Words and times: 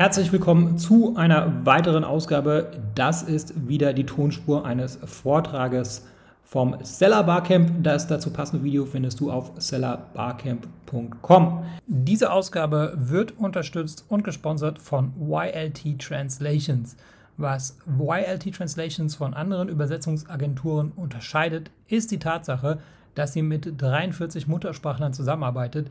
Herzlich 0.00 0.32
willkommen 0.32 0.78
zu 0.78 1.14
einer 1.16 1.66
weiteren 1.66 2.04
Ausgabe. 2.04 2.70
Das 2.94 3.22
ist 3.22 3.68
wieder 3.68 3.92
die 3.92 4.06
Tonspur 4.06 4.64
eines 4.64 4.98
Vortrages 5.04 6.06
vom 6.42 6.74
Seller 6.82 7.22
Barcamp. 7.22 7.70
Das 7.82 8.06
dazu 8.06 8.30
passende 8.30 8.64
Video 8.64 8.86
findest 8.86 9.20
du 9.20 9.30
auf 9.30 9.52
sellerbarcamp.com. 9.58 11.64
Diese 11.86 12.32
Ausgabe 12.32 12.94
wird 12.96 13.36
unterstützt 13.36 14.06
und 14.08 14.24
gesponsert 14.24 14.78
von 14.78 15.12
YLT 15.20 15.98
Translations. 15.98 16.96
Was 17.36 17.76
YLT 17.86 18.54
Translations 18.54 19.14
von 19.14 19.34
anderen 19.34 19.68
Übersetzungsagenturen 19.68 20.92
unterscheidet, 20.96 21.70
ist 21.88 22.10
die 22.10 22.18
Tatsache, 22.18 22.78
dass 23.14 23.34
sie 23.34 23.42
mit 23.42 23.74
43 23.76 24.48
Muttersprachlern 24.48 25.12
zusammenarbeitet, 25.12 25.90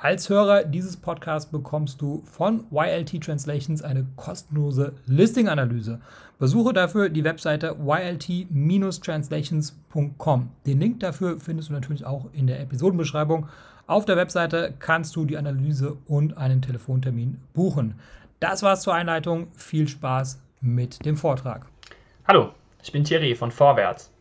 Als 0.00 0.30
Hörer 0.30 0.62
dieses 0.62 0.96
Podcasts 0.96 1.50
bekommst 1.50 2.00
du 2.00 2.22
von 2.24 2.66
YLT 2.70 3.20
Translations 3.20 3.82
eine 3.82 4.06
kostenlose 4.14 4.92
Listing-Analyse. 5.06 6.00
Besuche 6.38 6.72
dafür 6.72 7.08
die 7.08 7.24
Webseite 7.24 7.74
ylt-translations.com. 7.84 10.50
Den 10.66 10.78
Link 10.78 11.00
dafür 11.00 11.40
findest 11.40 11.70
du 11.70 11.72
natürlich 11.72 12.06
auch 12.06 12.26
in 12.32 12.46
der 12.46 12.60
Episodenbeschreibung. 12.60 13.48
Auf 13.88 14.04
der 14.04 14.16
Webseite 14.16 14.72
kannst 14.78 15.16
du 15.16 15.24
die 15.24 15.36
Analyse 15.36 15.96
und 16.06 16.38
einen 16.38 16.62
Telefontermin 16.62 17.40
buchen. 17.52 17.96
Das 18.38 18.62
war's 18.62 18.82
zur 18.82 18.94
Einleitung. 18.94 19.48
Viel 19.56 19.88
Spaß 19.88 20.40
mit 20.60 21.04
dem 21.04 21.16
Vortrag. 21.16 21.66
Hallo, 22.28 22.50
ich 22.84 22.92
bin 22.92 23.02
Thierry 23.02 23.34
von 23.34 23.50
Vorwärts. 23.50 24.12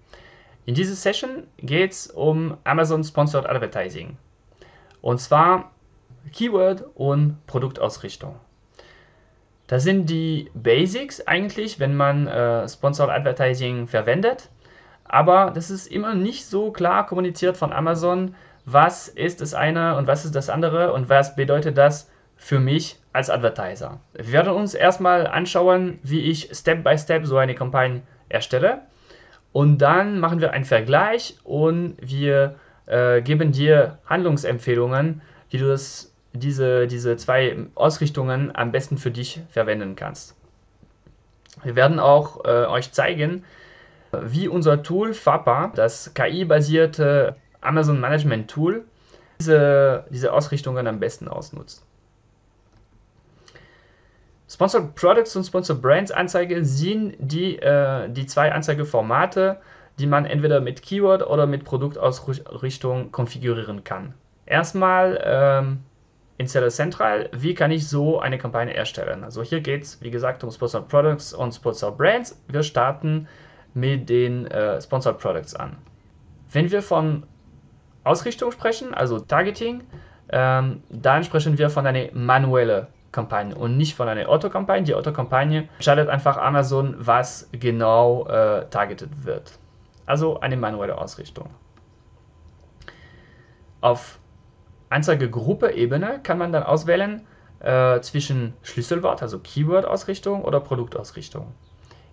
In 0.65 0.73
dieser 0.73 0.95
Session 0.95 1.43
geht 1.59 1.91
es 1.91 2.07
um 2.07 2.57
Amazon 2.63 3.03
Sponsored 3.03 3.47
Advertising. 3.47 4.17
Und 5.01 5.19
zwar 5.19 5.71
Keyword 6.33 6.83
und 6.95 7.45
Produktausrichtung. 7.47 8.35
Das 9.67 9.83
sind 9.83 10.09
die 10.09 10.49
Basics 10.53 11.25
eigentlich, 11.27 11.79
wenn 11.79 11.95
man 11.95 12.27
äh, 12.27 12.67
Sponsored 12.67 13.09
Advertising 13.09 13.87
verwendet. 13.87 14.49
Aber 15.05 15.51
das 15.51 15.69
ist 15.69 15.87
immer 15.87 16.15
nicht 16.15 16.45
so 16.45 16.71
klar 16.71 17.05
kommuniziert 17.05 17.57
von 17.57 17.71
Amazon, 17.71 18.35
was 18.65 19.07
ist 19.07 19.41
das 19.41 19.53
eine 19.53 19.95
und 19.95 20.07
was 20.07 20.25
ist 20.25 20.35
das 20.35 20.49
andere 20.49 20.91
und 20.93 21.09
was 21.09 21.35
bedeutet 21.35 21.77
das 21.77 22.09
für 22.35 22.59
mich 22.59 22.99
als 23.13 23.29
Advertiser. 23.29 23.99
Wir 24.13 24.31
werden 24.31 24.53
uns 24.53 24.73
erstmal 24.73 25.27
anschauen, 25.27 25.99
wie 26.03 26.21
ich 26.21 26.49
Step 26.53 26.83
by 26.83 26.97
Step 26.97 27.25
so 27.25 27.37
eine 27.37 27.55
Kampagne 27.55 28.01
erstelle. 28.29 28.81
Und 29.53 29.79
dann 29.79 30.19
machen 30.19 30.41
wir 30.41 30.51
einen 30.51 30.65
Vergleich 30.65 31.37
und 31.43 31.95
wir 31.99 32.55
äh, 32.87 33.21
geben 33.21 33.51
dir 33.51 33.99
Handlungsempfehlungen, 34.05 35.21
wie 35.49 35.57
du 35.57 35.67
das, 35.67 36.13
diese, 36.33 36.87
diese 36.87 37.15
zwei 37.17 37.55
Ausrichtungen 37.75 38.55
am 38.55 38.71
besten 38.71 38.97
für 38.97 39.11
dich 39.11 39.41
verwenden 39.49 39.95
kannst. 39.95 40.35
Wir 41.63 41.75
werden 41.75 41.99
auch 41.99 42.45
äh, 42.45 42.65
euch 42.65 42.91
zeigen, 42.91 43.43
wie 44.11 44.47
unser 44.47 44.83
Tool 44.83 45.13
FAPA, 45.13 45.71
das 45.75 46.13
KI-basierte 46.13 47.35
Amazon 47.61 47.99
Management 47.99 48.49
Tool, 48.49 48.85
diese, 49.39 50.05
diese 50.09 50.33
Ausrichtungen 50.33 50.87
am 50.87 50.99
besten 50.99 51.27
ausnutzt. 51.27 51.83
Sponsored 54.49 54.95
Products 54.95 55.35
und 55.35 55.43
Sponsored 55.43 55.81
Brands 55.81 56.11
Anzeige 56.11 56.63
sind 56.63 57.15
die, 57.19 57.57
äh, 57.57 58.09
die 58.09 58.25
zwei 58.25 58.51
Anzeigeformate, 58.51 59.59
die 59.99 60.07
man 60.07 60.25
entweder 60.25 60.61
mit 60.61 60.81
Keyword 60.81 61.25
oder 61.27 61.47
mit 61.47 61.63
Produktausrichtung 61.63 63.11
konfigurieren 63.11 63.83
kann. 63.83 64.13
Erstmal 64.45 65.19
ähm, 65.23 65.79
in 66.37 66.47
Seller 66.47 66.69
Central, 66.69 67.29
wie 67.33 67.55
kann 67.55 67.71
ich 67.71 67.87
so 67.87 68.19
eine 68.19 68.37
Kampagne 68.37 68.73
erstellen? 68.73 69.23
Also 69.23 69.41
hier 69.41 69.59
geht 69.59 69.83
es, 69.83 70.01
wie 70.01 70.11
gesagt, 70.11 70.43
um 70.43 70.51
Sponsored 70.51 70.87
Products 70.87 71.33
und 71.33 71.53
Sponsored 71.53 71.97
Brands. 71.97 72.41
Wir 72.47 72.63
starten 72.63 73.27
mit 73.73 74.07
den 74.07 74.45
äh, 74.47 74.79
Sponsored 74.79 75.17
Products 75.17 75.55
an. 75.55 75.77
Wenn 76.51 76.71
wir 76.71 76.81
von 76.81 77.23
Ausrichtung 78.03 78.51
sprechen, 78.51 78.93
also 78.93 79.19
Targeting, 79.19 79.83
ähm, 80.29 80.83
dann 80.89 81.23
sprechen 81.23 81.57
wir 81.57 81.69
von 81.69 81.87
einer 81.87 82.11
manuellen 82.13 82.87
Kampagne 83.11 83.55
und 83.55 83.77
nicht 83.77 83.95
von 83.95 84.07
einer 84.07 84.29
Autokampagne. 84.29 84.83
Die 84.83 84.93
Autokampagne 84.93 85.67
entscheidet 85.77 86.07
einfach 86.07 86.37
Amazon, 86.37 86.95
was 86.99 87.49
genau 87.51 88.27
äh, 88.27 88.65
targeted 88.69 89.25
wird 89.25 89.57
also 90.07 90.39
eine 90.39 90.57
manuelle 90.57 90.97
Ausrichtung. 90.97 91.49
Auf 93.81 94.19
Anzeigegruppe-Ebene 94.89 96.21
kann 96.23 96.39
man 96.39 96.51
dann 96.51 96.63
auswählen 96.63 97.27
äh, 97.59 97.99
zwischen 98.01 98.53
Schlüsselwort, 98.63 99.21
also 99.21 99.39
Keyword-Ausrichtung 99.39 100.43
oder 100.43 100.59
Produktausrichtung. 100.59 101.53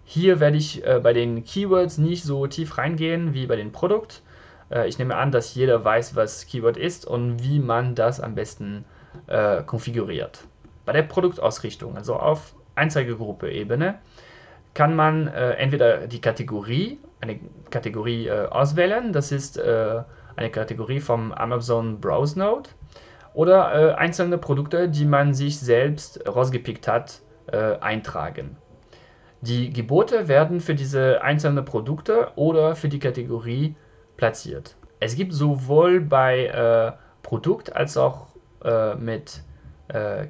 Hier 0.04 0.40
werde 0.40 0.58
ich 0.58 0.84
äh, 0.86 1.00
bei 1.02 1.14
den 1.14 1.44
Keywords 1.44 1.96
nicht 1.96 2.24
so 2.24 2.46
tief 2.46 2.76
reingehen 2.76 3.32
wie 3.32 3.46
bei 3.46 3.56
den 3.56 3.72
Produkt. 3.72 4.22
Äh, 4.70 4.88
ich 4.88 4.98
nehme 4.98 5.16
an, 5.16 5.32
dass 5.32 5.54
jeder 5.54 5.84
weiß, 5.84 6.16
was 6.16 6.46
Keyword 6.46 6.76
ist 6.76 7.06
und 7.06 7.42
wie 7.42 7.58
man 7.58 7.94
das 7.94 8.20
am 8.20 8.34
besten 8.34 8.84
äh, 9.28 9.62
konfiguriert. 9.62 10.44
Bei 10.84 10.92
der 10.92 11.02
Produktausrichtung, 11.02 11.96
also 11.96 12.16
auf 12.16 12.54
Anzeigegruppe-Ebene, 12.74 13.98
kann 14.74 14.96
man 14.96 15.28
äh, 15.28 15.52
entweder 15.52 16.06
die 16.06 16.20
Kategorie, 16.20 16.98
eine 17.24 17.40
Kategorie 17.70 18.28
äh, 18.28 18.46
auswählen, 18.46 19.12
das 19.12 19.32
ist 19.32 19.56
äh, 19.58 20.02
eine 20.36 20.50
Kategorie 20.50 21.00
vom 21.00 21.32
Amazon 21.32 22.00
Browse 22.00 22.38
Node, 22.38 22.70
oder 23.32 23.74
äh, 23.74 23.94
einzelne 23.94 24.38
Produkte, 24.38 24.88
die 24.88 25.04
man 25.04 25.34
sich 25.34 25.58
selbst 25.58 26.26
rausgepickt 26.28 26.86
hat, 26.86 27.20
äh, 27.46 27.78
eintragen. 27.80 28.56
Die 29.40 29.70
Gebote 29.70 30.28
werden 30.28 30.60
für 30.60 30.74
diese 30.74 31.22
einzelnen 31.22 31.64
Produkte 31.64 32.28
oder 32.36 32.76
für 32.76 32.88
die 32.88 32.98
Kategorie 32.98 33.74
platziert. 34.16 34.76
Es 35.00 35.16
gibt 35.16 35.34
sowohl 35.34 36.00
bei 36.00 36.46
äh, 36.46 36.92
Produkt 37.22 37.74
als 37.74 37.96
auch 37.96 38.28
mit 38.98 39.42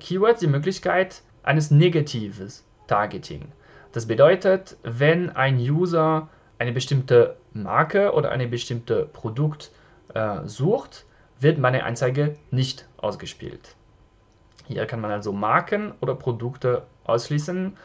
Keywords 0.00 0.40
die 0.40 0.48
Möglichkeit 0.48 1.22
eines 1.44 1.70
negatives 1.70 2.66
Targeting. 2.88 3.52
Das 3.92 4.06
bedeutet, 4.06 4.76
wenn 4.82 5.30
ein 5.30 5.56
User 5.56 6.28
eine 6.58 6.72
bestimmte 6.72 7.36
Marke 7.52 8.12
oder 8.12 8.30
ein 8.30 8.50
bestimmtes 8.50 9.06
Produkt 9.12 9.70
äh, 10.14 10.40
sucht, 10.44 11.06
wird 11.40 11.58
meine 11.58 11.84
Anzeige 11.84 12.36
nicht 12.50 12.86
ausgespielt. 12.96 13.76
Hier 14.66 14.86
kann 14.86 15.00
man 15.00 15.10
also 15.10 15.32
Marken 15.32 15.92
oder 16.00 16.14
Produkte 16.14 16.84
ausschließen 17.04 17.76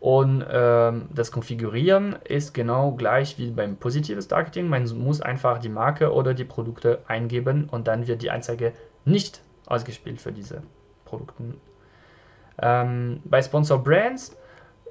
und 0.00 0.44
ähm, 0.50 1.08
das 1.14 1.32
Konfigurieren 1.32 2.16
ist 2.24 2.52
genau 2.52 2.92
gleich 2.92 3.38
wie 3.38 3.50
beim 3.50 3.76
positives 3.76 4.28
Targeting. 4.28 4.68
Man 4.68 4.84
muss 4.98 5.20
einfach 5.20 5.58
die 5.58 5.68
Marke 5.68 6.12
oder 6.12 6.34
die 6.34 6.44
Produkte 6.44 6.98
eingeben 7.06 7.68
und 7.70 7.88
dann 7.88 8.06
wird 8.06 8.22
die 8.22 8.30
Anzeige 8.30 8.72
nicht 9.04 9.40
ausgespielt 9.66 10.20
für 10.20 10.32
diese 10.32 10.62
Produkte. 11.04 11.54
Ähm, 12.60 13.22
bei 13.24 13.40
Sponsor 13.40 13.82
Brands 13.82 14.36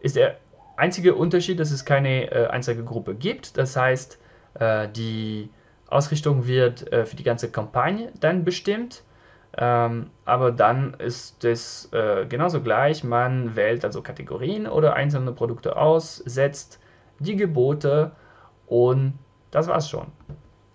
ist 0.02 0.16
der 0.16 0.38
einzige 0.76 1.16
Unterschied, 1.16 1.60
dass 1.60 1.72
es 1.72 1.86
keine 1.86 2.32
äh, 2.32 2.48
Anzeigegruppe 2.48 3.16
gibt. 3.16 3.58
Das 3.58 3.76
heißt, 3.76 4.20
äh, 4.60 4.88
die 4.90 5.50
Ausrichtung 5.88 6.48
wird 6.48 6.92
äh, 6.92 7.06
für 7.06 7.16
die 7.16 7.24
ganze 7.24 7.52
Kampagne 7.52 8.12
dann 8.20 8.44
bestimmt. 8.44 9.04
Ähm, 9.56 10.10
aber 10.26 10.52
dann 10.52 10.96
ist 10.96 11.44
es 11.44 11.90
äh, 11.94 12.26
genauso 12.26 12.62
gleich. 12.62 13.04
Man 13.04 13.56
wählt 13.56 13.86
also 13.86 14.02
Kategorien 14.02 14.68
oder 14.68 14.96
einzelne 14.96 15.32
Produkte 15.32 15.78
aus, 15.78 16.18
setzt 16.18 16.80
die 17.20 17.36
Gebote 17.36 18.12
und 18.66 19.20
das 19.52 19.68
war's 19.68 19.90
schon. 19.90 20.08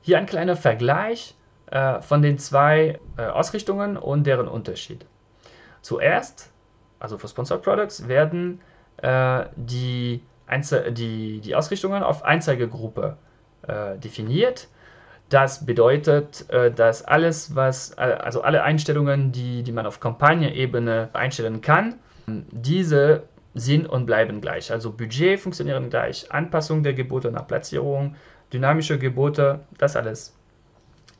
Hier 0.00 0.18
ein 0.18 0.26
kleiner 0.26 0.54
Vergleich 0.54 1.34
äh, 1.70 2.00
von 2.00 2.22
den 2.22 2.38
zwei 2.38 3.00
äh, 3.16 3.26
Ausrichtungen 3.26 3.96
und 3.96 4.24
deren 4.26 4.46
Unterschied. 4.46 5.04
Zuerst, 5.82 6.52
also 7.00 7.18
für 7.18 7.26
Sponsored 7.26 7.62
Products, 7.62 8.06
werden 8.06 8.60
äh, 9.02 9.44
die, 9.56 10.22
Einze 10.46 10.92
die, 10.92 11.40
die 11.40 11.54
Ausrichtungen 11.54 12.02
auf 12.02 12.24
Einzeigegruppe 12.24 13.16
äh, 13.66 13.98
definiert. 13.98 14.68
Das 15.28 15.66
bedeutet, 15.66 16.48
äh, 16.48 16.72
dass 16.72 17.04
alles, 17.04 17.54
was, 17.54 17.92
äh, 17.98 18.00
also 18.00 18.42
alle 18.42 18.62
Einstellungen, 18.62 19.30
die, 19.32 19.62
die 19.62 19.72
man 19.72 19.86
auf 19.86 20.00
Kampagnenebene 20.00 21.10
einstellen 21.12 21.60
kann, 21.60 21.96
diese 22.26 23.24
sind 23.54 23.86
und 23.86 24.06
bleiben 24.06 24.40
gleich. 24.40 24.70
Also 24.72 24.92
Budget 24.92 25.40
funktionieren 25.40 25.90
gleich, 25.90 26.30
Anpassung 26.32 26.82
der 26.82 26.94
Gebote 26.94 27.30
nach 27.30 27.46
Platzierung, 27.46 28.16
dynamische 28.52 28.98
Gebote, 28.98 29.60
das 29.76 29.96
alles 29.96 30.34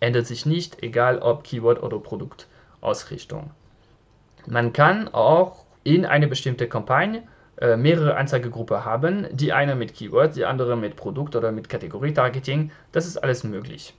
ändert 0.01 0.27
sich 0.27 0.47
nicht, 0.47 0.83
egal 0.83 1.19
ob 1.19 1.45
Keyword 1.45 1.83
oder 1.83 1.99
Produktausrichtung. 1.99 3.51
Man 4.47 4.73
kann 4.73 5.09
auch 5.09 5.65
in 5.85 6.07
eine 6.07 6.29
bestimmte 6.29 6.69
Kampagne 6.69 7.23
mehrere 7.61 8.17
Anzeigegruppen 8.17 8.85
haben, 8.85 9.27
die 9.33 9.53
eine 9.53 9.75
mit 9.75 9.95
Keyword, 9.95 10.37
die 10.37 10.45
andere 10.45 10.77
mit 10.77 10.95
Produkt 10.95 11.35
oder 11.35 11.51
mit 11.51 11.69
Kategorie-Targeting. 11.69 12.71
Das 12.93 13.07
ist 13.07 13.17
alles 13.17 13.43
möglich. 13.43 13.95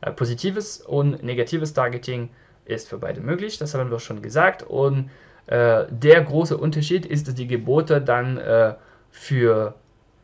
Äh, 0.00 0.12
positives 0.12 0.80
und 0.80 1.22
negatives 1.22 1.72
Targeting 1.74 2.30
ist 2.64 2.88
für 2.88 2.98
beide 2.98 3.20
möglich, 3.20 3.58
das 3.58 3.74
haben 3.74 3.90
wir 3.90 3.98
schon 3.98 4.22
gesagt. 4.22 4.62
Und 4.62 5.10
äh, 5.46 5.86
der 5.90 6.22
große 6.22 6.56
Unterschied 6.56 7.06
ist, 7.06 7.28
dass 7.28 7.34
die 7.34 7.46
Gebote 7.46 8.00
dann 8.00 8.38
äh, 8.38 8.74
für 9.10 9.74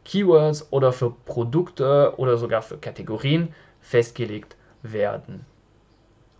Keywords 0.04 0.72
oder 0.72 0.92
für 0.92 1.10
Produkte 1.10 2.14
oder 2.16 2.36
sogar 2.36 2.62
für 2.62 2.78
Kategorien 2.78 3.52
festgelegt 3.80 4.56
werden. 4.82 5.44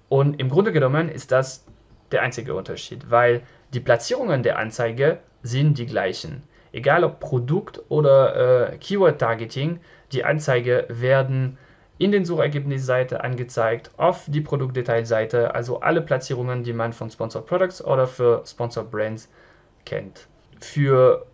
Und 0.08 0.40
im 0.40 0.48
Grunde 0.48 0.72
genommen 0.72 1.08
ist 1.08 1.32
das 1.32 1.64
der 2.12 2.22
einzige 2.22 2.54
Unterschied, 2.54 3.10
weil 3.10 3.42
die 3.74 3.80
Platzierungen 3.80 4.44
der 4.44 4.58
Anzeige 4.58 5.18
sind 5.46 5.78
die 5.78 5.86
gleichen. 5.86 6.42
Egal 6.72 7.04
ob 7.04 7.20
Produkt 7.20 7.80
oder 7.88 8.72
äh, 8.72 8.78
Keyword-Targeting, 8.78 9.80
die 10.12 10.24
Anzeige 10.24 10.86
werden 10.88 11.58
in 11.98 12.12
den 12.12 12.24
Suchergebnisseite 12.24 13.24
angezeigt, 13.24 13.90
auf 13.96 14.24
die 14.26 14.42
Produktdetailseite, 14.42 15.54
also 15.54 15.80
alle 15.80 16.02
Platzierungen, 16.02 16.62
die 16.62 16.74
man 16.74 16.92
von 16.92 17.10
Sponsored 17.10 17.46
Products 17.46 17.82
oder 17.82 18.06
für 18.06 18.42
Sponsored 18.44 18.90
Brands 18.90 19.30
kennt. 19.86 20.28
Für 20.60 21.26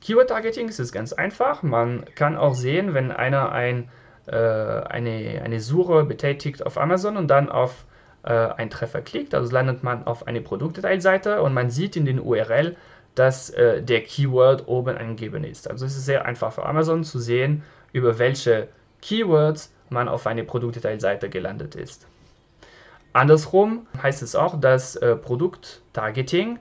Keyword-Targeting 0.00 0.68
ist 0.68 0.78
es 0.78 0.92
ganz 0.92 1.12
einfach. 1.12 1.62
Man 1.62 2.04
kann 2.14 2.36
auch 2.36 2.54
sehen, 2.54 2.94
wenn 2.94 3.10
einer 3.10 3.52
ein, 3.52 3.90
äh, 4.26 4.36
eine, 4.36 5.42
eine 5.44 5.60
Suche 5.60 6.04
betätigt 6.04 6.64
auf 6.64 6.78
Amazon 6.78 7.16
und 7.16 7.28
dann 7.28 7.50
auf 7.50 7.84
äh, 8.22 8.32
einen 8.32 8.70
Treffer 8.70 9.02
klickt, 9.02 9.34
also 9.34 9.52
landet 9.52 9.82
man 9.82 10.06
auf 10.06 10.26
eine 10.26 10.40
Produktdetailseite 10.40 11.42
und 11.42 11.54
man 11.54 11.70
sieht 11.70 11.96
in 11.96 12.04
den 12.04 12.20
URL, 12.20 12.76
dass 13.18 13.50
äh, 13.50 13.82
der 13.82 14.02
Keyword 14.02 14.68
oben 14.68 14.96
angegeben 14.96 15.42
ist. 15.42 15.68
Also 15.68 15.86
es 15.86 15.96
ist 15.96 16.04
sehr 16.04 16.24
einfach 16.24 16.52
für 16.52 16.64
Amazon 16.64 17.02
zu 17.02 17.18
sehen, 17.18 17.64
über 17.92 18.18
welche 18.18 18.68
Keywords 19.02 19.72
man 19.90 20.08
auf 20.08 20.26
eine 20.26 20.44
Produktdetailseite 20.44 21.28
gelandet 21.28 21.74
ist. 21.74 22.06
Andersrum 23.12 23.86
heißt 24.00 24.22
es 24.22 24.36
auch, 24.36 24.60
dass 24.60 24.94
äh, 24.96 25.16
Produkttargeting 25.16 26.58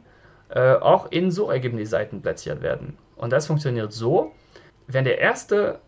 äh, 0.50 0.74
auch 0.74 1.12
in 1.12 1.30
Suchergebnisseiten 1.30 2.22
platziert 2.22 2.62
werden. 2.62 2.98
Und 3.18 3.32
das 3.32 3.48
funktioniert 3.48 3.94
so, 3.94 4.32
wenn 4.88 5.04
der 5.04 5.20
erste 5.20 5.80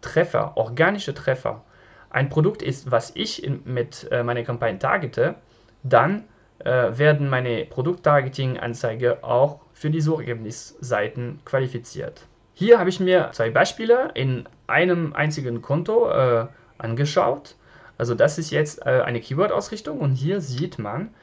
Treffer, 0.00 0.56
organische 0.56 1.14
Treffer, 1.14 1.62
ein 2.10 2.28
Produkt 2.28 2.60
ist, 2.60 2.90
was 2.90 3.12
ich 3.14 3.42
in, 3.42 3.62
mit 3.64 4.08
äh, 4.10 4.22
meiner 4.22 4.42
Kampagne 4.42 4.78
targete, 4.78 5.36
dann 5.82 6.24
äh, 6.64 6.98
werden 6.98 7.28
meine 7.28 7.64
Produkttargeting-Anzeige 7.64 9.22
auch 9.22 9.60
für 9.72 9.90
die 9.90 10.00
Suchergebnisseiten 10.00 11.40
qualifiziert. 11.44 12.26
Hier 12.54 12.78
habe 12.78 12.90
ich 12.90 13.00
mir 13.00 13.30
zwei 13.32 13.50
Beispiele 13.50 14.10
in 14.14 14.48
einem 14.66 15.14
einzigen 15.14 15.62
Konto 15.62 16.10
äh, 16.10 16.46
angeschaut. 16.78 17.56
Also 17.98 18.14
das 18.14 18.38
ist 18.38 18.50
jetzt 18.50 18.84
äh, 18.86 19.02
eine 19.04 19.20
Keyword-Ausrichtung 19.20 19.98
und 19.98 20.12
hier 20.12 20.40
sieht 20.40 20.78
man 20.78 21.14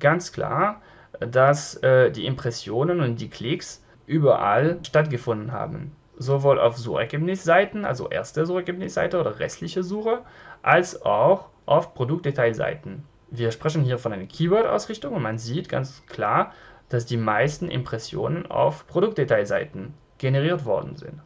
ganz 0.00 0.32
klar, 0.32 0.80
dass 1.20 1.76
äh, 1.82 2.10
die 2.10 2.26
Impressionen 2.26 3.00
und 3.00 3.20
die 3.20 3.30
Klicks 3.30 3.82
überall 4.06 4.78
stattgefunden 4.82 5.52
haben. 5.52 5.92
Sowohl 6.16 6.58
auf 6.58 6.76
Suchergebnisseiten, 6.76 7.84
also 7.84 8.08
erste 8.08 8.46
Suchergebnisseite 8.46 9.20
oder 9.20 9.38
restliche 9.38 9.82
Suche, 9.82 10.20
als 10.62 11.02
auch 11.02 11.48
auf 11.66 11.94
Produktdetailseiten. 11.94 13.04
Wir 13.30 13.50
sprechen 13.50 13.82
hier 13.82 13.98
von 13.98 14.12
einer 14.12 14.26
Keyword-Ausrichtung 14.26 15.14
und 15.14 15.22
man 15.22 15.38
sieht 15.38 15.68
ganz 15.68 16.04
klar, 16.06 16.52
dass 16.88 17.04
die 17.04 17.16
meisten 17.18 17.70
Impressionen 17.70 18.46
auf 18.46 18.86
Produktdetailseiten 18.86 19.94
generiert 20.16 20.64
worden 20.64 20.96
sind. 20.96 21.20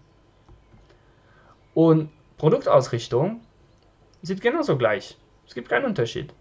Und 1.75 2.11
Produktausrichtung 2.39 3.41
sieht 4.23 4.41
genauso 4.41 4.77
gleich. 4.77 5.17
Es 5.47 5.55
gibt 5.55 5.69
keinen 5.69 5.85
Unterschied. 5.85 6.35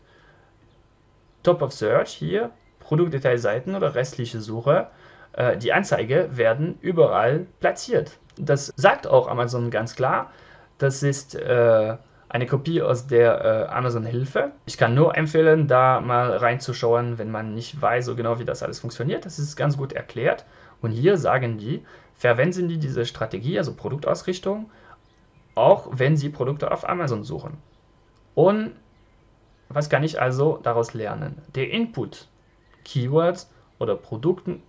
Top 1.44 1.62
of 1.62 1.72
Search 1.74 2.10
hier, 2.10 2.52
Produktdetailseiten 2.80 3.75
oder 3.75 3.96
restliche 3.96 4.42
Suche, 4.42 4.88
äh, 5.34 5.58
die 5.58 5.74
Anzeige 5.74 6.30
werden 6.36 6.78
überall 6.81 7.48
platziert. 7.60 8.19
Das 8.38 8.74
sagt 8.75 9.08
auch 9.08 9.28
Amazon 9.28 9.72
ganz 9.72 9.96
klar. 9.96 10.31
Das 10.78 11.04
ist 11.04 11.36
äh, 11.36 11.98
eine 12.31 12.45
Kopie 12.45 12.81
aus 12.81 13.07
der 13.07 13.44
äh, 13.44 13.74
Amazon-Hilfe. 13.74 14.51
Ich 14.66 14.78
kann 14.78 14.95
nur 14.95 15.18
empfehlen, 15.18 15.68
da 15.68 16.00
mal 16.00 16.38
reinzuschauen, 16.38 17.18
wenn 17.18 17.30
man 17.30 17.54
nicht 17.54 17.81
weiß 17.81 18.06
so 18.06 18.16
genau, 18.16 18.39
wie 18.39 18.45
das 18.45 18.63
alles 18.63 18.80
funktioniert. 18.80 19.25
Das 19.25 19.38
ist 19.38 19.57
ganz 19.57 19.75
gut 19.75 19.92
erklärt. 19.92 20.45
Und 20.81 20.92
hier 20.92 21.18
sagen 21.18 21.57
die, 21.57 21.83
verwenden 22.16 22.69
die 22.69 22.78
diese 22.78 23.06
Strategie, 23.06 23.57
also 23.57 23.74
Produktausrichtung, 23.74 24.72
auch 25.56 25.89
wenn 25.92 26.16
sie 26.16 26.30
Produkte 26.30 26.72
auf 26.72 26.88
Amazon 26.88 27.25
suchen. 27.25 27.57
Und 28.34 28.72
was 29.68 29.89
kann 29.89 30.04
ich 30.04 30.22
also 30.22 30.57
daraus 30.63 30.94
lernen? 30.94 31.42
Der 31.54 31.69
Input, 31.69 32.30
Keywords 32.86 33.51
oder 33.77 33.95
Produkten 33.95 34.63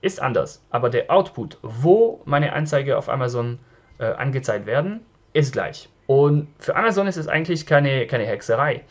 ist 0.00 0.22
anders, 0.22 0.64
aber 0.70 0.88
der 0.88 1.10
Output, 1.10 1.58
wo 1.60 2.22
meine 2.24 2.54
Anzeige 2.54 2.96
auf 2.96 3.10
Amazon 3.10 3.58
äh, 3.98 4.06
angezeigt 4.06 4.64
werden, 4.64 5.00
ist 5.34 5.52
gleich. 5.52 5.90
Und 6.06 6.48
für 6.58 6.76
Amazon 6.76 7.06
ist 7.06 7.16
es 7.16 7.28
eigentlich 7.28 7.66
keine, 7.66 8.06
keine 8.06 8.26
Hexerei. 8.26 8.84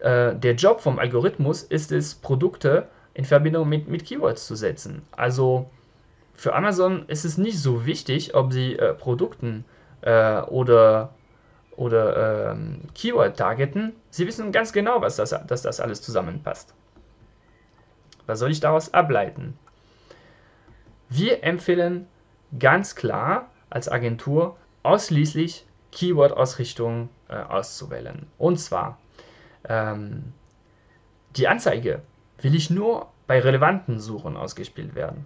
Äh, 0.00 0.34
der 0.36 0.54
Job 0.54 0.80
vom 0.80 0.98
Algorithmus 0.98 1.62
ist 1.62 1.92
es, 1.92 2.14
Produkte 2.14 2.88
in 3.14 3.24
Verbindung 3.24 3.68
mit, 3.68 3.88
mit 3.88 4.04
Keywords 4.04 4.46
zu 4.46 4.54
setzen. 4.54 5.02
Also 5.12 5.70
für 6.34 6.54
Amazon 6.54 7.04
ist 7.08 7.24
es 7.24 7.38
nicht 7.38 7.58
so 7.58 7.84
wichtig, 7.86 8.34
ob 8.34 8.52
sie 8.52 8.76
äh, 8.76 8.94
Produkten 8.94 9.64
äh, 10.02 10.40
oder 10.42 11.12
oder 11.76 12.52
ähm, 12.52 12.82
Keyword 12.94 13.36
targeten, 13.36 13.94
sie 14.10 14.26
wissen 14.26 14.52
ganz 14.52 14.72
genau, 14.72 15.00
was 15.00 15.16
das, 15.16 15.30
dass 15.30 15.62
das 15.62 15.80
alles 15.80 16.02
zusammenpasst. 16.02 16.74
Was 18.26 18.38
soll 18.38 18.50
ich 18.50 18.60
daraus 18.60 18.92
ableiten? 18.92 19.58
Wir 21.08 21.42
empfehlen 21.44 22.06
ganz 22.58 22.94
klar 22.94 23.50
als 23.70 23.88
Agentur 23.88 24.56
ausschließlich 24.82 25.66
Keyword-Ausrichtung 25.92 27.08
äh, 27.28 27.34
auszuwählen. 27.36 28.26
Und 28.38 28.58
zwar, 28.58 28.98
ähm, 29.68 30.32
die 31.36 31.48
Anzeige 31.48 32.02
will 32.40 32.54
ich 32.54 32.70
nur 32.70 33.08
bei 33.26 33.40
relevanten 33.40 34.00
Suchen 34.00 34.36
ausgespielt 34.36 34.94
werden. 34.94 35.24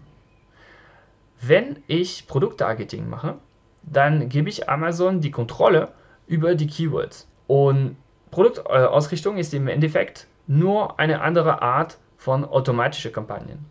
Wenn 1.40 1.82
ich 1.86 2.26
Produkttargeting 2.26 3.08
mache, 3.08 3.38
dann 3.82 4.28
gebe 4.28 4.48
ich 4.48 4.68
Amazon 4.68 5.20
die 5.20 5.30
Kontrolle 5.30 5.92
über 6.26 6.54
die 6.54 6.66
Keywords. 6.66 7.28
Und 7.46 7.96
Produktausrichtung 8.30 9.38
ist 9.38 9.54
im 9.54 9.68
Endeffekt 9.68 10.26
nur 10.46 10.98
eine 10.98 11.20
andere 11.20 11.62
Art 11.62 11.98
von 12.16 12.44
automatischer 12.44 13.10
Kampagnen. 13.10 13.66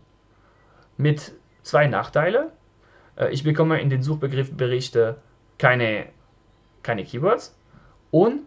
Mit 0.96 1.32
zwei 1.62 1.86
Nachteilen. 1.86 2.48
Äh, 3.16 3.32
ich 3.32 3.44
bekomme 3.44 3.80
in 3.80 3.90
den 3.90 4.02
Suchbegriffberichten 4.02 5.16
keine, 5.58 6.06
keine 6.86 7.04
Keywords 7.04 7.54
und 8.10 8.42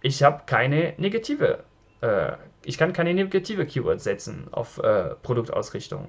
ich 0.00 0.22
habe 0.22 0.42
keine 0.46 0.94
negative, 0.96 1.62
äh, 2.00 2.32
ich 2.64 2.78
kann 2.78 2.92
keine 2.92 3.14
negative 3.14 3.66
Keywords 3.66 4.04
setzen 4.04 4.48
auf 4.50 4.78
äh, 4.78 5.14
Produktausrichtung. 5.22 6.08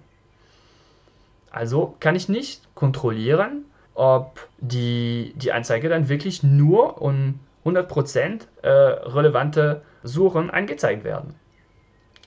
Also 1.52 1.96
kann 2.00 2.16
ich 2.16 2.30
nicht 2.30 2.74
kontrollieren, 2.74 3.66
ob 3.94 4.48
die, 4.58 5.34
die 5.36 5.52
Anzeige 5.52 5.90
dann 5.90 6.10
wirklich 6.10 6.42
nur 6.42 7.02
um 7.02 7.40
100% 7.66 8.48
äh, 8.62 8.70
relevante 8.70 9.84
Suchen 10.02 10.50
angezeigt 10.50 11.04
werden. 11.04 11.36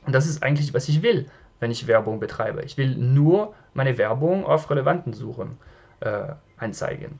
Und 0.06 0.14
das 0.14 0.26
ist 0.26 0.42
eigentlich, 0.42 0.72
was 0.72 0.88
ich 0.88 1.02
will, 1.02 1.28
wenn 1.58 1.70
ich 1.70 1.88
Werbung 1.88 2.20
betreibe. 2.20 2.62
Ich 2.62 2.76
will 2.76 2.94
nur 2.96 3.54
meine 3.74 3.98
Werbung 3.98 4.44
auf 4.44 4.70
relevanten 4.70 5.12
Suchen 5.12 5.58
äh, 6.00 6.34
anzeigen. 6.56 7.18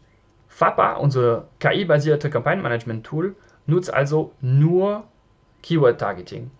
FAPA, 0.56 0.94
unser 0.94 1.48
KI-basierte 1.58 2.30
Kampagnenmanagement-Tool, 2.30 3.36
nutzt 3.66 3.92
also 3.92 4.32
nur 4.40 5.04
Keyword-Targeting. 5.62 6.50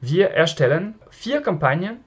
Wir 0.00 0.30
erstellen 0.30 0.96
vier 1.08 1.40
Kampagnen 1.40 1.98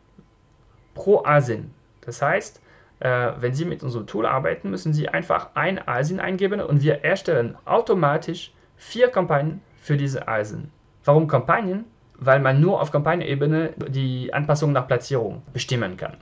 pro 0.93 1.23
ASIN. 1.23 1.71
Das 2.01 2.21
heißt, 2.21 2.61
äh, 2.99 3.31
wenn 3.39 3.53
Sie 3.53 3.63
mit 3.63 3.83
unserem 3.83 4.05
Tool 4.05 4.25
arbeiten, 4.25 4.69
müssen 4.69 4.91
Sie 4.91 5.07
einfach 5.07 5.51
ein 5.53 5.79
ASIN 5.87 6.19
eingeben 6.19 6.59
und 6.59 6.83
wir 6.83 7.05
erstellen 7.05 7.55
automatisch 7.63 8.51
vier 8.75 9.07
Kampagnen 9.07 9.61
für 9.77 9.95
diese 9.95 10.27
ASIN. 10.27 10.71
Warum 11.05 11.29
Kampagnen? 11.29 11.85
Weil 12.15 12.41
man 12.41 12.59
nur 12.59 12.81
auf 12.81 12.91
Kampagnenebene 12.91 13.75
die 13.87 14.33
Anpassung 14.33 14.73
nach 14.73 14.87
Platzierung 14.87 15.41
bestimmen 15.53 15.95
kann. 15.95 16.17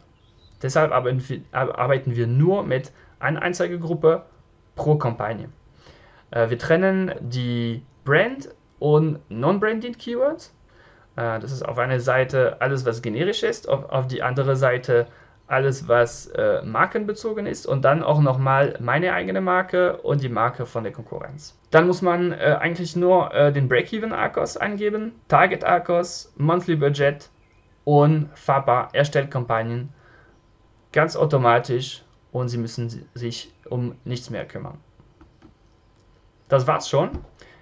Deshalb 0.62 0.92
arbeiten 0.92 2.16
wir 2.16 2.28
nur 2.28 2.62
mit 2.62 2.92
einer 3.20 3.42
Anzeigegruppe 3.42 4.26
pro 4.80 4.96
Kampagne. 4.96 5.50
Äh, 6.32 6.50
wir 6.50 6.58
trennen 6.58 7.14
die 7.20 7.84
Brand- 8.06 8.50
und 8.80 9.20
Non-Branded 9.30 10.00
Keywords. 10.00 10.56
Äh, 11.18 11.40
das 11.40 11.52
ist 11.52 11.64
auf 11.64 11.78
einer 11.78 12.00
Seite 12.00 12.62
alles, 12.62 12.86
was 12.86 13.02
generisch 13.02 13.44
ist, 13.44 13.68
auf, 13.68 13.90
auf 13.90 14.08
die 14.08 14.24
andere 14.24 14.56
Seite 14.56 15.08
alles, 15.48 15.88
was 15.88 16.28
äh, 16.28 16.62
markenbezogen 16.64 17.46
ist 17.46 17.66
und 17.66 17.84
dann 17.84 18.04
auch 18.04 18.22
nochmal 18.22 18.78
meine 18.80 19.14
eigene 19.14 19.42
Marke 19.42 19.98
und 19.98 20.22
die 20.24 20.30
Marke 20.30 20.66
von 20.66 20.84
der 20.84 20.94
Konkurrenz. 20.94 21.60
Dann 21.72 21.88
muss 21.88 22.02
man 22.02 22.32
äh, 22.32 22.58
eigentlich 22.60 22.96
nur 22.96 23.34
äh, 23.34 23.52
den 23.52 23.68
Break-Even-Arkos 23.68 24.58
eingeben, 24.58 25.14
Target-Arkos, 25.28 26.32
Monthly 26.38 26.76
Budget 26.78 27.30
und 27.84 28.30
FAPA 28.36 28.90
erstellt 28.94 29.32
Kampagnen 29.32 29.90
ganz 30.94 31.16
automatisch 31.16 32.04
und 32.32 32.50
Sie 32.50 32.58
müssen 32.58 33.08
sich 33.14 33.54
um 33.70 33.96
nichts 34.06 34.30
mehr 34.30 34.46
kümmern. 34.46 34.78
Das 36.48 36.68
war's 36.68 36.90
schon. 36.90 37.12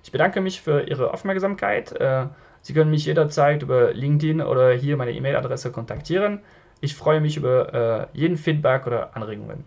Ich 0.04 0.12
bedanke 0.12 0.42
mich 0.42 0.62
für 0.62 0.88
Ihre 0.88 1.14
Aufmerksamkeit. 1.14 1.92
Äh, 1.92 2.28
Sie 2.62 2.74
können 2.74 2.92
mich 2.92 3.06
jederzeit 3.06 3.64
über 3.64 3.94
LinkedIn 3.94 4.42
oder 4.42 4.74
hier 4.74 4.98
meine 4.98 5.12
E-Mail-Adresse 5.12 5.72
kontaktieren. 5.72 6.42
Ich 6.82 6.96
freue 6.96 7.22
mich 7.22 7.38
über 7.38 8.10
äh, 8.14 8.18
jeden 8.18 8.38
Feedback 8.38 8.88
oder 8.88 9.16
Anregungen. 9.16 9.64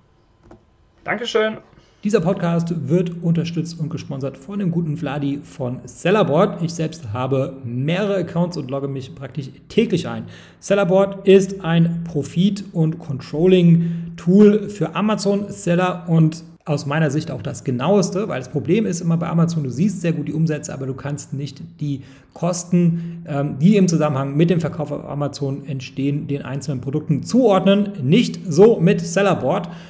Dankeschön. 1.05 1.59
Dieser 2.03 2.23
Podcast 2.23 2.89
wird 2.89 3.23
unterstützt 3.23 3.79
und 3.79 3.91
gesponsert 3.91 4.39
von 4.39 4.59
dem 4.59 4.71
guten 4.71 4.97
Vladi 4.97 5.41
von 5.43 5.81
Sellerboard. 5.85 6.63
Ich 6.63 6.73
selbst 6.73 7.13
habe 7.13 7.59
mehrere 7.63 8.17
Accounts 8.17 8.57
und 8.57 8.71
logge 8.71 8.89
mich 8.89 9.15
praktisch 9.15 9.51
täglich 9.69 10.09
ein. 10.09 10.25
Sellerboard 10.61 11.29
ist 11.29 11.63
ein 11.63 12.03
Profit- 12.05 12.65
und 12.73 12.99
Controlling-Tool 12.99 14.71
für 14.71 14.95
Amazon-Seller 14.95 16.05
und 16.09 16.43
aus 16.65 16.87
meiner 16.87 17.11
Sicht 17.11 17.31
auch 17.31 17.43
das 17.43 17.65
genaueste, 17.65 18.29
weil 18.29 18.39
das 18.39 18.51
Problem 18.51 18.87
ist 18.87 19.01
immer 19.01 19.17
bei 19.17 19.29
Amazon, 19.29 19.65
du 19.65 19.71
siehst 19.71 20.01
sehr 20.01 20.13
gut 20.13 20.29
die 20.29 20.33
Umsätze, 20.33 20.73
aber 20.73 20.87
du 20.87 20.95
kannst 20.95 21.35
nicht 21.35 21.63
die 21.81 22.03
Kosten, 22.33 23.25
ähm, 23.27 23.59
die 23.59 23.77
im 23.77 23.89
Zusammenhang 23.89 24.37
mit 24.37 24.51
dem 24.51 24.61
Verkauf 24.61 24.93
auf 24.93 25.05
Amazon 25.05 25.67
entstehen, 25.67 26.29
den 26.29 26.43
einzelnen 26.43 26.81
Produkten 26.81 27.25
zuordnen. 27.25 27.91
Nicht 28.03 28.41
so 28.49 28.79
mit 28.79 29.01
Sellerboard. 29.01 29.69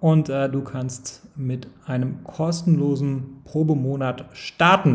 und 0.00 0.28
äh, 0.28 0.48
du 0.48 0.62
kannst 0.62 1.22
mit 1.36 1.68
einem 1.86 2.24
kostenlosen 2.24 3.42
Probemonat 3.44 4.26
starten. 4.32 4.94